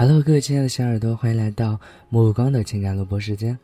[0.00, 3.58] Hello，各位亲爱的小耳朵，欢迎来到目光的情感录播时间。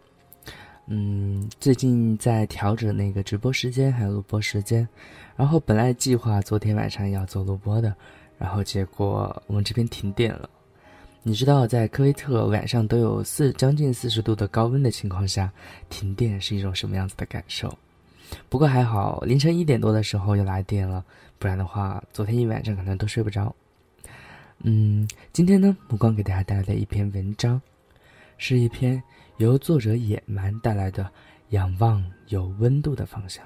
[0.87, 4.87] 嗯，最近在调整那个直播时间还有录播时间，
[5.35, 7.97] 然后本来计划昨天晚上要做录播的，
[8.37, 10.47] 然后结果我们这边停电了。
[11.23, 15.51] 你知道，在科威特晚上都有四将近四十度的高温的情况下，
[15.89, 17.75] 停电是一种什么样子的感受？
[18.51, 21.03] 不过还好，凌晨一点多的时候又来电了，
[21.39, 23.57] 不然的话，昨天一晚上可能都睡不着。
[24.61, 27.61] 嗯，今天呢，目光给大家带来的一篇文章，
[28.39, 29.01] 是一篇
[29.37, 31.09] 由作者野蛮带来的
[31.51, 33.45] 仰望有温度的方向，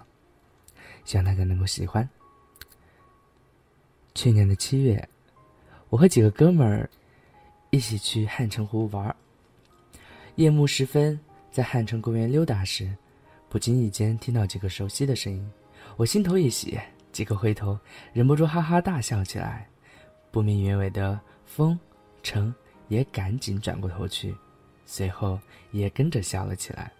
[1.04, 2.08] 希望大家能够喜欢。
[4.14, 5.06] 去年的七月，
[5.88, 6.88] 我和几个哥们儿
[7.70, 9.14] 一起去汉城湖玩儿。
[10.36, 11.18] 夜幕时分，
[11.50, 12.90] 在汉城公园溜达时，
[13.48, 15.50] 不经意间听到几个熟悉的声音，
[15.96, 16.78] 我心头一喜，
[17.12, 17.78] 即刻回头，
[18.12, 19.68] 忍不住哈哈大笑起来。
[20.30, 21.78] 不明原委的风，
[22.22, 22.54] 城
[22.88, 24.34] 也赶紧转过头去，
[24.86, 25.38] 随后
[25.72, 26.90] 也跟着笑了起来。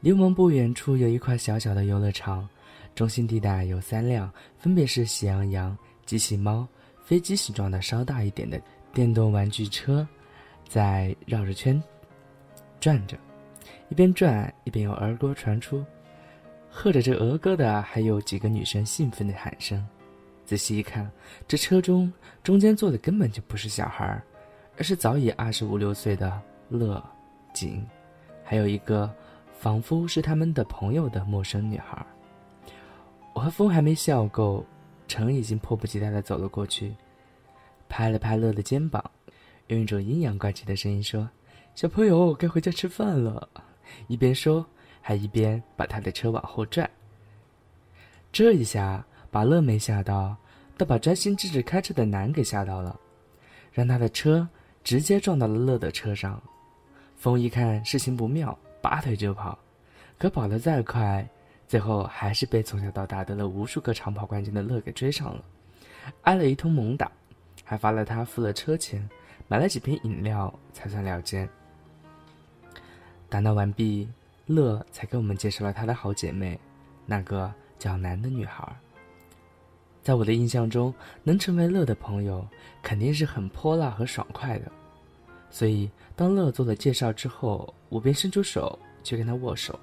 [0.00, 2.48] 离我们不远处有一块小小的游乐场，
[2.94, 6.66] 中心地带有三辆，分别是喜羊羊、机器猫、
[7.04, 8.60] 飞机形状的稍大一点的
[8.92, 10.06] 电动玩具车，
[10.68, 11.82] 在绕着圈
[12.78, 13.16] 转着，
[13.88, 15.84] 一边转一边有儿歌传出，
[16.70, 19.84] 和着这儿歌的还有几个女生兴奋的喊声。
[20.50, 21.08] 仔细一看，
[21.46, 22.12] 这车中
[22.42, 24.20] 中间坐的根本就不是小孩
[24.76, 27.00] 而是早已二十五六岁的乐、
[27.54, 27.86] 景，
[28.42, 29.08] 还有一个
[29.60, 32.04] 仿佛是他们的朋友的陌生女孩。
[33.32, 34.66] 我和风还没笑够，
[35.06, 36.96] 程已经迫不及待地走了过去，
[37.88, 39.08] 拍了拍乐的肩膀，
[39.68, 41.30] 用一种阴阳怪气的声音说
[41.76, 43.48] ：“小朋友，该回家吃饭了。”
[44.08, 44.66] 一边说，
[45.00, 46.90] 还一边把他的车往后拽。
[48.32, 49.06] 这一下。
[49.30, 50.36] 把乐没吓到，
[50.76, 52.98] 倒把专心致志开车的男给吓到了，
[53.72, 54.48] 让他的车
[54.82, 56.42] 直接撞到了乐的车上。
[57.16, 59.58] 风一看事情不妙，拔腿就跑，
[60.18, 61.28] 可跑得再快，
[61.68, 65.44] 最后还是被从小到大得了无数个长跑冠军的乐给追上了，
[66.22, 67.12] 挨了一通猛打，
[67.62, 69.06] 还罚了他付了车钱，
[69.48, 71.48] 买了几瓶饮料才算了结。
[73.28, 74.08] 打闹完毕，
[74.46, 76.58] 乐才给我们介绍了他的好姐妹，
[77.06, 78.66] 那个叫南的女孩。
[80.02, 82.46] 在我的印象中，能成为乐的朋友，
[82.82, 84.72] 肯定是很泼辣和爽快的。
[85.50, 89.78] 所以，当乐做了介绍之后，我便伸出手去跟他握手。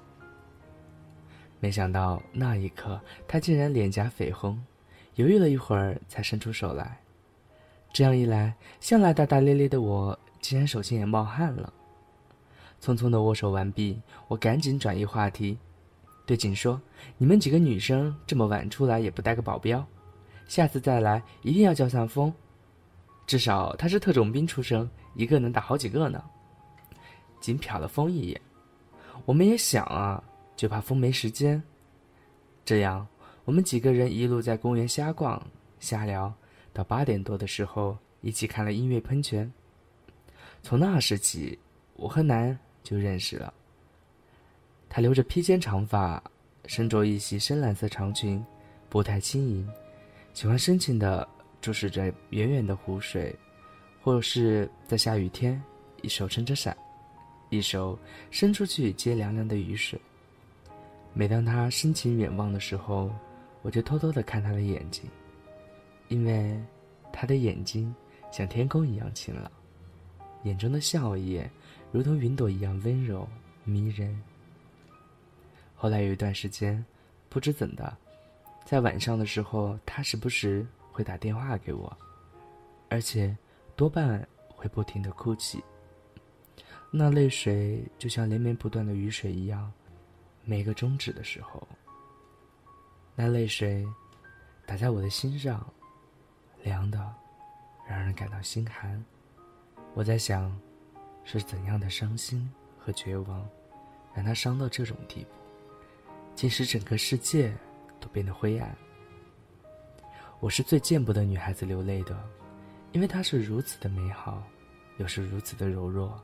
[1.60, 4.60] 没想到那一刻，他竟然脸颊绯红，
[5.16, 6.98] 犹豫了一会儿才伸出手来。
[7.92, 11.72] 这样一来，向来大大咧咧的我，竟然手心也冒汗了。
[12.80, 15.58] 匆匆的握手完毕，我赶紧转移话题，
[16.24, 16.80] 对景说
[17.18, 19.84] ：“你们几个女生这么晚出来，也不带个保镖？”
[20.48, 22.32] 下次再来一定要叫上风，
[23.26, 26.24] 至少他是特种兵出身，一个能打好几个呢。
[27.40, 28.40] 仅瞟了风一眼，
[29.24, 30.20] 我们也想啊，
[30.56, 31.62] 就怕风没时间。
[32.64, 33.06] 这样，
[33.44, 35.40] 我们几个人一路在公园瞎逛
[35.78, 36.32] 瞎聊，
[36.72, 39.50] 到八点多的时候，一起看了音乐喷泉。
[40.62, 41.56] 从那时起，
[41.94, 43.54] 我和南就认识了。
[44.88, 46.22] 他留着披肩长发，
[46.66, 48.44] 身着一袭深蓝色长裙，
[48.88, 49.68] 步态轻盈。
[50.38, 51.28] 喜欢深情地
[51.60, 53.34] 注视着远远的湖水，
[54.00, 55.60] 或是在下雨天，
[56.00, 56.76] 一手撑着伞，
[57.50, 57.98] 一手
[58.30, 60.00] 伸出去接凉凉的雨水。
[61.12, 63.10] 每当他深情远望的时候，
[63.62, 65.10] 我就偷偷地看他的眼睛，
[66.06, 66.56] 因为
[67.12, 67.92] 他的眼睛
[68.30, 69.50] 像天空一样晴朗，
[70.44, 71.42] 眼中的笑意
[71.90, 73.28] 如同云朵一样温柔
[73.64, 74.16] 迷人。
[75.74, 76.86] 后来有一段时间，
[77.28, 77.92] 不知怎的。
[78.68, 81.96] 在晚上的时候，他时不时会打电话给我，
[82.90, 83.34] 而且
[83.74, 85.64] 多半会不停的哭泣。
[86.90, 89.72] 那泪水就像连绵不断的雨水一样，
[90.44, 91.66] 每个终止的时候，
[93.16, 93.88] 那泪水
[94.66, 95.66] 打在我的心上，
[96.62, 96.98] 凉的
[97.88, 99.02] 让人感到心寒。
[99.94, 100.54] 我在想，
[101.24, 103.48] 是怎样的伤心和绝望，
[104.14, 105.30] 让他伤到这种地步，
[106.34, 107.50] 竟使整个世界。
[108.00, 108.76] 都变得灰暗。
[110.40, 112.16] 我是最见不得女孩子流泪的，
[112.92, 114.42] 因为她是如此的美好，
[114.98, 116.20] 又是如此的柔弱。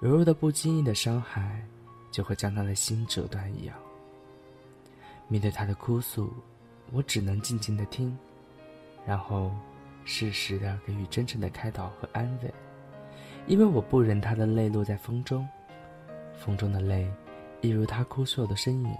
[0.00, 1.62] 柔弱的不经意的伤害，
[2.10, 3.76] 就会将她的心折断一样。
[5.28, 6.32] 面对她的哭诉，
[6.92, 8.16] 我只能静静的听，
[9.06, 9.52] 然后
[10.04, 12.52] 适时的给予真诚的开导和安慰，
[13.46, 15.48] 因为我不忍她的泪落在风中，
[16.36, 17.10] 风中的泪，
[17.60, 18.94] 一如她哭诉的身影。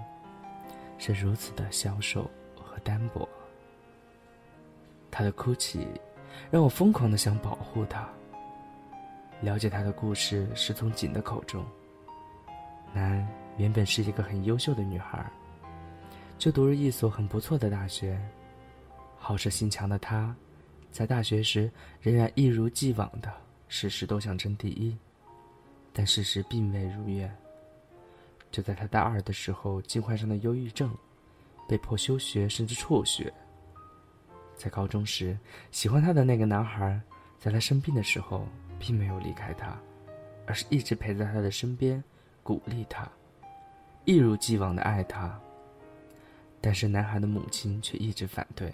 [1.05, 3.29] 是如此的消瘦和单薄。
[5.11, 5.87] 他的哭泣，
[6.51, 8.09] 让我疯狂的想保护他，
[9.43, 11.63] 了解她的故事是从锦的口中。
[12.95, 13.27] 南
[13.59, 15.31] 原本是一个很优秀的女孩，
[16.39, 18.19] 就读了一所很不错的大学。
[19.19, 20.35] 好胜心强的她，
[20.91, 23.31] 在大学时仍然一如既往的
[23.69, 24.97] 事事都想争第一，
[25.93, 27.44] 但事实并未如愿。
[28.55, 30.89] 就在他大二的时候，竟患上了忧郁症，
[31.69, 33.35] 被迫休学甚至辍学。
[34.57, 35.37] 在高中时，
[35.73, 37.01] 喜欢他的那个男孩，
[37.41, 38.47] 在他生病的时候，
[38.79, 39.77] 并没有离开他，
[40.47, 42.01] 而是一直陪在他的身边。
[42.45, 43.11] 鼓励他，
[44.05, 45.37] 一如既往的爱他。
[46.61, 48.73] 但是男孩的母亲却一直反对。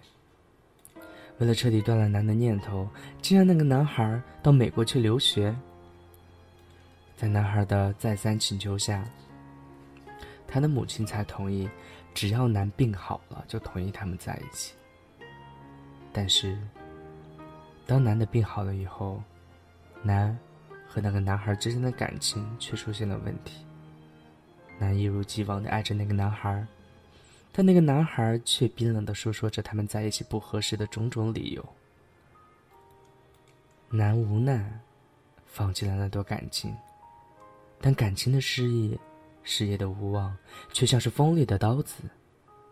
[1.39, 2.87] 为了彻底断了男的念头，
[3.23, 5.57] 竟让那个男孩到美国去留学。
[7.17, 9.09] 在男孩的再三请求下，
[10.51, 11.69] 他的母亲才同意，
[12.13, 14.75] 只要男病好了，就同意他们在一起。
[16.13, 16.59] 但是，
[17.87, 19.23] 当男的病好了以后，
[20.03, 20.37] 男。
[20.93, 23.65] 和那个男孩之间的感情却出现了问题。
[24.77, 26.67] 男一如既往的爱着那个男孩，
[27.53, 31.65] 但那个男孩却冰冷的诉说着他们在一起不合适的种种理由。
[33.89, 34.81] 男无奈，
[35.47, 36.77] 放弃了那段感情，
[37.81, 38.99] 但感情的失意，
[39.53, 40.33] 事业的无望，
[40.73, 42.05] 却像是锋利的刀子，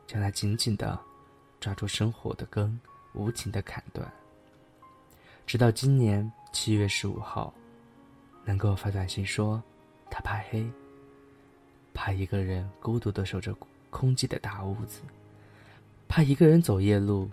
[0.07, 0.97] 将他紧紧的
[1.59, 2.79] 抓住生活的根，
[3.15, 4.09] 无情的砍断。
[5.45, 7.53] 直到今年七月十五号。
[8.45, 9.63] 能给我发短信说，
[10.09, 10.67] 他怕黑，
[11.93, 13.55] 怕一个人孤独的守着
[13.91, 15.01] 空寂的大屋子，
[16.09, 17.29] 怕一个人走夜路，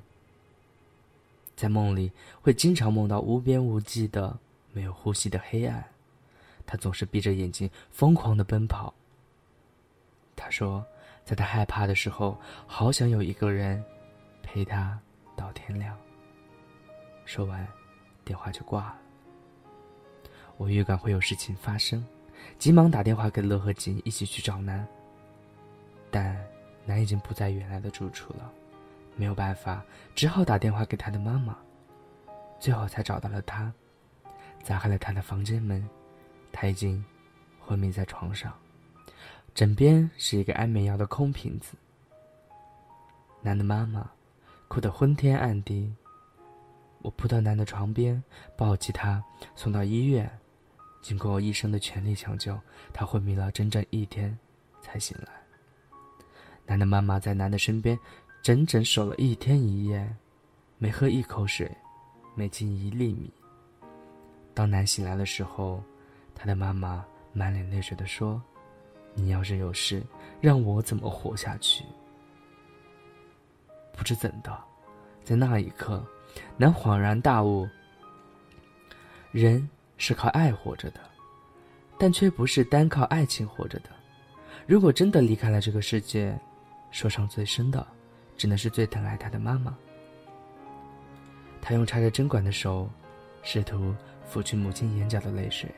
[1.55, 2.11] 在梦里
[2.41, 4.37] 会经常梦到无边无际的
[4.73, 5.85] 没有呼吸的黑暗，
[6.65, 8.93] 他总是闭着眼睛疯狂的奔跑。
[10.45, 10.85] 他说，
[11.23, 13.83] 在他害怕的时候，好想有一个人
[14.43, 14.95] 陪他
[15.35, 15.97] 到天亮。
[17.25, 17.67] 说完，
[18.23, 18.97] 电话就挂了。
[20.57, 22.05] 我预感会有事情发生，
[22.59, 24.87] 急忙打电话给乐和锦一起去找南。
[26.11, 26.39] 但
[26.85, 28.51] 南已经不在原来的住处了，
[29.15, 29.83] 没有办法，
[30.13, 31.57] 只好打电话给他的妈妈。
[32.59, 33.73] 最后才找到了他，
[34.61, 35.83] 砸开了他的房间门，
[36.51, 37.03] 他已经
[37.59, 38.53] 昏迷在床上，
[39.55, 41.77] 枕边是一个安眠药的空瓶子。
[43.41, 44.11] 男的妈妈
[44.67, 45.95] 哭得昏天暗地，
[47.01, 48.21] 我扑到男的床边，
[48.57, 49.23] 抱起他
[49.55, 50.29] 送到医院。
[51.01, 52.59] 经过医生的全力抢救，
[52.91, 54.37] 他昏迷了整整一天，
[54.81, 55.31] 才醒来。
[56.65, 57.97] 男的妈妈在男的身边，
[58.41, 60.13] 整整守了一天一夜，
[60.77, 61.71] 没喝一口水，
[62.35, 63.31] 没进一粒米。
[64.53, 65.81] 当男醒来的时候，
[66.33, 68.41] 他的妈妈满脸泪水的说
[69.15, 70.03] ：“你要是有事，
[70.39, 71.83] 让我怎么活下去？”
[73.97, 74.55] 不知怎的，
[75.23, 76.05] 在那一刻，
[76.57, 77.67] 男恍然大悟：
[79.31, 79.67] 人。
[79.97, 80.99] 是靠爱活着的，
[81.97, 83.89] 但却不是单靠爱情活着的。
[84.67, 86.37] 如果真的离开了这个世界，
[86.91, 87.87] 受伤最深的，
[88.35, 89.73] 只能是最疼爱他的妈妈。
[91.61, 92.89] 他用插着针管的手，
[93.41, 93.95] 试图
[94.29, 95.73] 抚去母亲眼角的泪水，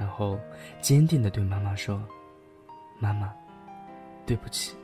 [0.00, 0.40] 然后
[0.80, 2.02] 坚定地对妈妈说
[2.98, 3.30] ：“妈妈，
[4.24, 4.74] 对不起，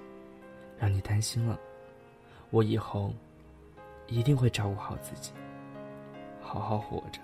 [0.79, 1.59] 让你担心了。
[2.51, 3.15] 我以后
[4.09, 5.33] 一定会照顾好自己，
[6.39, 7.19] 好好活着。”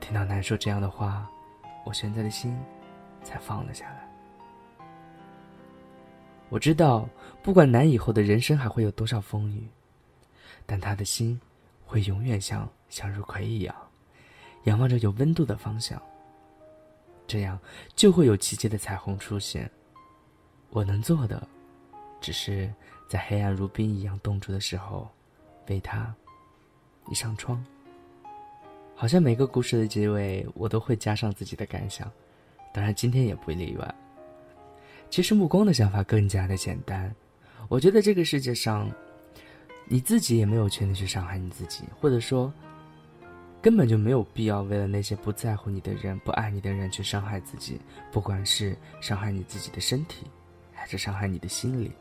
[0.00, 1.30] 听到南说这样的话，
[1.84, 2.58] 我现在的心
[3.22, 4.08] 才放了下来。
[6.48, 7.06] 我知道，
[7.42, 9.68] 不管南以后的人生还会有多少风雨，
[10.64, 11.38] 但他的心
[11.84, 13.76] 会永远像向日葵一样，
[14.64, 16.00] 仰望着有温度的方向。
[17.26, 17.58] 这样
[17.94, 19.70] 就会有奇迹的彩虹出现。
[20.70, 21.46] 我能做的，
[22.20, 22.72] 只是
[23.08, 25.08] 在黑暗如冰一样冻住的时候，
[25.68, 26.14] 为他
[27.08, 27.64] 一扇窗。
[28.94, 32.10] 好像每个故事的结尾，我都会加上自己的感想，
[32.72, 33.94] 当然今天也不例外。
[35.10, 37.14] 其实目光的想法更加的简单，
[37.68, 38.90] 我觉得这个世界上，
[39.86, 42.52] 你自己也没有权利去伤害你自己，或者说，
[43.62, 50.26] 根本就没有必要为了那些不在乎你的人、不爱你的人去伤害自己，不管是伤害你自己的身体，
[50.72, 51.92] 还是伤害你的心理。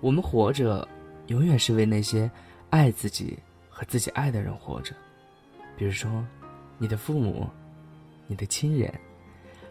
[0.00, 0.86] 我们活着，
[1.26, 2.30] 永远是为那些
[2.70, 3.36] 爱自己
[3.68, 4.94] 和自己爱的人活着。
[5.76, 6.24] 比如说，
[6.78, 7.48] 你的父母、
[8.28, 8.92] 你的亲人，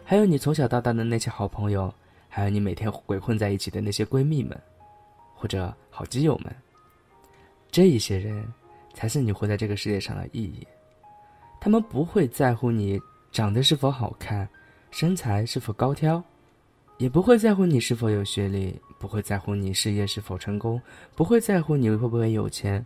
[0.04, 1.92] 还有你从小到大的那些好朋友，
[2.28, 4.60] 还有你每天鬼混在一起的那些闺蜜们，
[5.34, 6.54] 或者好基友们，
[7.70, 8.46] 这一些人，
[8.94, 10.66] 才是你活在这个世界上的意义。
[11.60, 14.48] 他们不会在乎你长得是否好看，
[14.90, 16.22] 身材是否高挑，
[16.98, 20.80] 也不会在乎你是否有学历，不会在乎你事业是否成功，
[21.14, 22.84] 不会在乎你会不会有钱。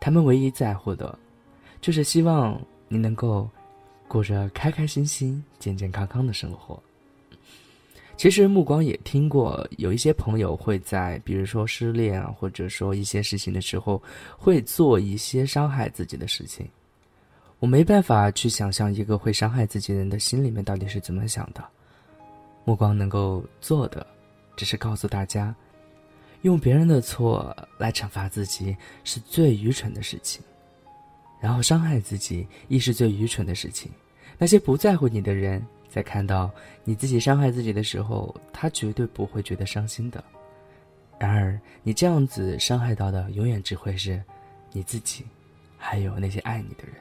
[0.00, 1.18] 他们唯一在乎的。
[1.80, 3.48] 就是希望你能够
[4.06, 6.78] 过着开开心心、健健康康的生活。
[8.20, 14.02] 其实目光也听过，有一些朋友会在，比如说失恋啊，或者说一些事情的时候，
[14.36, 16.68] 会做一些伤害自己的事情。
[17.60, 21.64] 我没办法去想象一个会伤害自己人的心里面到底是怎么想的。
[22.66, 24.06] 目光能够做的，
[24.54, 25.54] 只是告诉大家，
[26.42, 30.42] 用别人的错来惩罚自己是最愚蠢的事情，
[31.40, 33.90] 然后伤害自己亦是最愚蠢的事情。
[34.36, 35.66] 那些不在乎你的人。
[35.90, 36.48] 在看到
[36.84, 40.22] 你自己伤害自己的时候，他绝对不会觉得伤心的。
[41.18, 44.22] 然而，你这样子伤害到的，永远只会是
[44.70, 45.26] 你自己，
[45.76, 46.94] 还有那些爱你的人。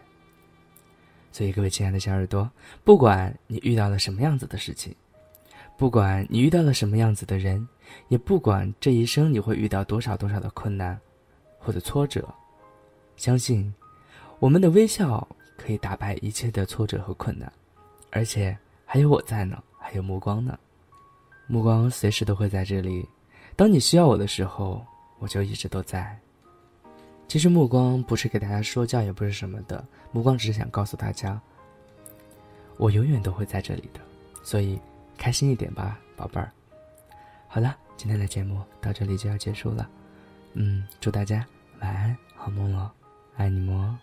[1.32, 2.50] 所以，各位亲爱的小耳朵，
[2.84, 4.94] 不管你遇到了什么样子的事情，
[5.78, 7.66] 不管你遇到了什么样子的人，
[8.08, 11.00] 也不管这一生你会遇到多少多少的困难
[11.60, 12.28] 或者挫折，
[13.16, 13.72] 相信
[14.40, 17.54] 我们的微笑可以打败一切的挫折和困难，
[18.10, 18.58] 而且。
[18.92, 20.58] 还有我在呢，还有目光呢，
[21.46, 23.08] 目光随时都会在这里。
[23.56, 24.84] 当你需要我的时候，
[25.20, 26.18] 我就一直都在。
[27.28, 31.40] 其实目光不是给大家说教，也不是什么的，目光只是想告诉大家，
[32.78, 34.00] 我永远都会在这里的。
[34.42, 34.82] 所以
[35.20, 36.52] 开心一点吧，宝贝儿。
[37.48, 39.88] 好了，今天的节目到这里就要结束了。
[40.54, 41.46] 嗯，祝大家
[41.80, 42.90] 晚安，好梦哦，
[43.38, 43.96] 爱你们哦。